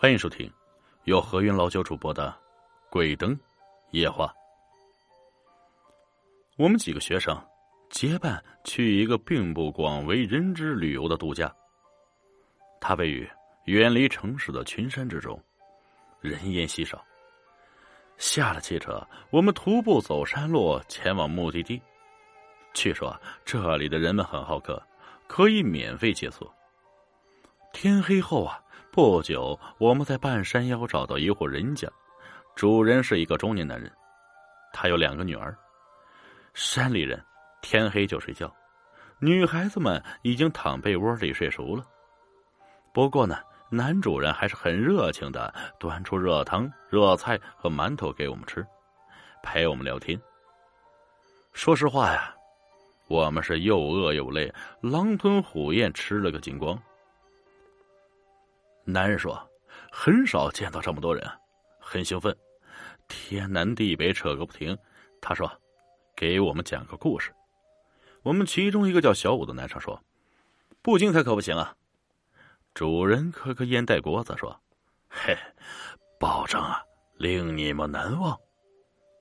[0.00, 0.48] 欢迎收听
[1.06, 2.28] 由何云老九主播的
[2.88, 3.36] 《鬼灯
[3.90, 4.26] 夜话》。
[6.56, 7.36] 我们几个学生
[7.90, 11.52] 结伴去一个并不广为人知旅游的度假，
[12.80, 13.28] 它位于
[13.64, 15.36] 远离城市的群山之中，
[16.20, 17.04] 人烟稀少。
[18.18, 21.82] 下了汽车，我们徒步走山路前往目的地。
[22.72, 24.80] 据说这里的人们很好客，
[25.26, 26.48] 可以免费借宿。
[27.72, 28.62] 天黑后啊。
[28.98, 31.88] 不久，我们在半山腰找到一户人家，
[32.56, 33.88] 主人是一个中年男人，
[34.72, 35.56] 他有两个女儿。
[36.52, 37.24] 山里人
[37.62, 38.52] 天黑就睡觉，
[39.20, 41.84] 女孩子们已经躺被窝里睡熟了。
[42.92, 43.38] 不过呢，
[43.70, 48.66] 男主人还是很热情的，端出热汤、热菜和馒头给我们吃，
[49.44, 50.20] 陪我们聊天。
[51.52, 52.34] 说实话呀，
[53.06, 56.76] 我们是又饿又累，狼吞虎咽吃了个精光。
[58.90, 59.38] 男人说
[59.92, 61.30] ：“很少见到这么多人，
[61.78, 62.34] 很兴奋，
[63.06, 64.74] 天南地北扯个不停。”
[65.20, 65.50] 他说
[66.16, 67.30] ：“给我们讲个故事。”
[68.24, 70.02] 我们其中一个叫小五的男生说
[70.80, 71.76] ：“不精彩可不行啊！”
[72.72, 74.58] 主人磕磕烟袋锅子说
[75.10, 75.36] ：“嘿，
[76.18, 76.82] 保证啊，
[77.18, 78.34] 令你们难忘，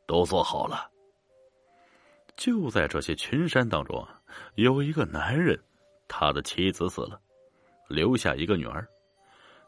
[0.07, 0.89] 都做好了。”
[2.37, 4.21] 就在这些群山当中啊，
[4.55, 5.61] 有一个男人，
[6.07, 7.19] 他的妻子死了，
[7.89, 8.87] 留下一个女儿。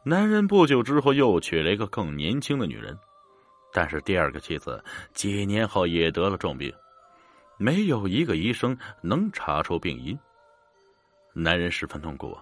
[0.04, 2.98] 男人不久之后又娶了一个更年轻的女人，
[3.74, 4.82] 但是第二个妻子
[5.14, 6.74] 几年后也得了重病，
[7.58, 10.18] 没有一个医生能查出病因。
[11.34, 12.38] 男人十分痛苦，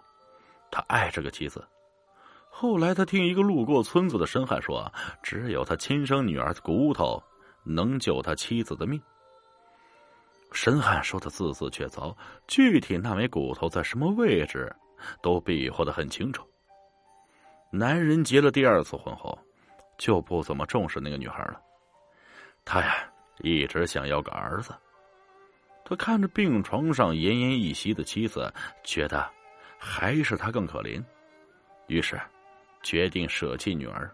[0.71, 1.67] 他爱这个妻子。
[2.49, 4.91] 后来他听一个路过村子的神汉说，
[5.23, 7.21] 只有他亲生女儿的骨头
[7.63, 9.01] 能救他妻子的命。
[10.51, 12.15] 神汉说的字字确凿，
[12.47, 14.73] 具体那枚骨头在什么位置，
[15.21, 16.47] 都比划的很清楚。
[17.69, 19.37] 男人结了第二次婚后，
[19.97, 21.61] 就不怎么重视那个女孩了。
[22.63, 23.09] 他呀，
[23.39, 24.73] 一直想要个儿子。
[25.85, 28.53] 他看着病床上奄奄一息的妻子，
[28.83, 29.29] 觉得
[29.77, 31.03] 还是他更可怜，
[31.87, 32.19] 于是
[32.83, 34.09] 决定舍弃女儿。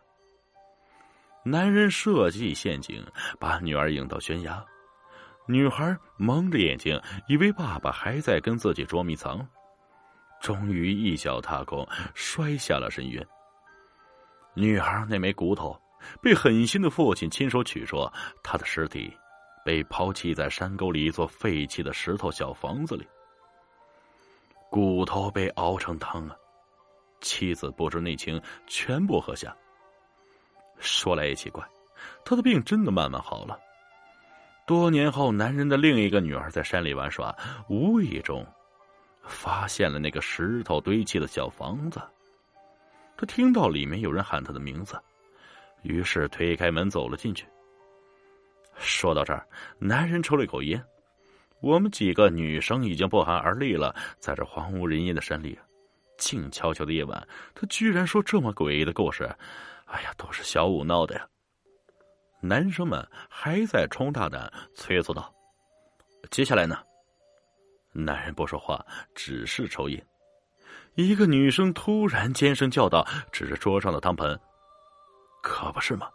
[1.43, 3.05] 男人设计陷阱，
[3.39, 4.63] 把女儿引到悬崖。
[5.47, 9.45] 女孩蒙着眼睛，以为爸爸还在跟自己捉迷藏，
[10.41, 13.27] 终于一脚踏空，摔下了深渊。
[14.53, 15.79] 女孩那枚骨头
[16.21, 18.09] 被狠心的父亲亲手取出，
[18.43, 19.11] 她的尸体
[19.65, 23.07] 被抛弃在山沟里一座废弃的石头小房子里。
[24.69, 26.35] 骨头被熬成汤啊！
[27.21, 29.55] 妻子不知内情，全部喝下。
[30.79, 31.63] 说来也奇怪，
[32.25, 33.57] 他的病真的慢慢好了。
[34.65, 37.35] 多年后，男人的另一个女儿在山里玩耍，
[37.69, 38.45] 无意中
[39.23, 42.01] 发现了那个石头堆砌的小房子。
[43.17, 44.99] 他听到里面有人喊他的名字，
[45.81, 47.45] 于是推开门走了进去。
[48.77, 49.47] 说到这儿，
[49.79, 50.83] 男人抽了一口烟。
[51.61, 55.57] 我们几个女生已经不寒而栗了，在这荒无人烟的山里，
[56.17, 59.23] 静悄悄的夜晚，他居然说这么诡异的故事。
[59.85, 61.25] 哎呀，都是小五闹的呀！
[62.41, 65.33] 男生们还在冲大胆，催促道
[66.31, 66.83] ：“接下来呢？”
[67.93, 68.85] 男人不说话，
[69.15, 70.05] 只是抽烟。
[70.95, 74.39] 一个女生突然尖声叫道，指着桌上的汤盆
[75.41, 76.07] ：“可不是吗？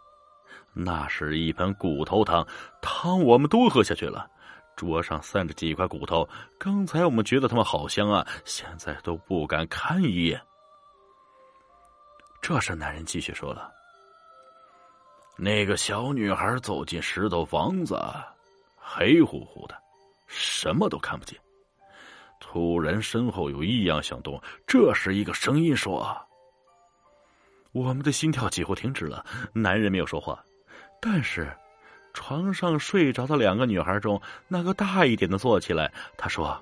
[0.73, 2.47] 那是一盆骨头汤，
[2.81, 4.29] 汤我们都喝下去了。
[4.77, 10.41] 桌上散着几块骨头，刚才我们觉得它们好香啊，现在都不敢看一眼。”
[12.41, 13.69] 这时，男人继续说了
[15.35, 17.99] ：“那个小女孩走进石头房子，
[18.77, 19.75] 黑乎乎的，
[20.27, 21.37] 什么都看不见。”
[22.51, 24.41] 突然，身后有异样响动。
[24.65, 26.17] 这时，一个声音说
[27.73, 29.23] ：“我们的心跳几乎停止了。”
[29.53, 30.43] 男人没有说话，
[30.99, 31.55] 但是
[32.11, 35.93] 床上睡着的两个女孩中，那个大一点的坐起来。
[36.17, 36.59] 他说：“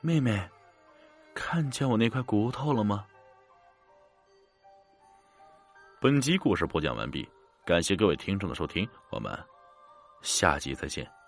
[0.00, 0.42] 妹妹，
[1.34, 3.04] 看见我那块骨头了吗？”
[6.00, 7.28] 本集故事播讲完毕，
[7.66, 9.38] 感谢各位听众的收听，我们
[10.22, 11.21] 下集再见。